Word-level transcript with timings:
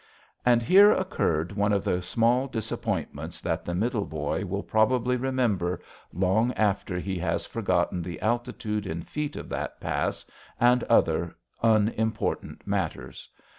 And 0.43 0.63
here 0.63 0.91
occurred 0.91 1.51
one 1.51 1.71
of 1.71 1.83
the 1.83 2.01
small 2.01 2.47
disappointments 2.47 3.39
that 3.41 3.63
the 3.63 3.75
Middle 3.75 4.05
Boy 4.07 4.43
will 4.43 4.63
probably 4.63 5.15
remember 5.15 5.79
long 6.11 6.53
after 6.53 6.97
he 6.97 7.19
has 7.19 7.45
forgotten 7.45 8.01
the 8.01 8.19
altitude 8.19 8.87
in 8.87 9.03
feet 9.03 9.35
of 9.35 9.47
that 9.49 9.79
pass 9.79 10.25
and 10.59 10.83
other 10.85 11.35
unimportant 11.61 12.65
matters. 12.65 13.29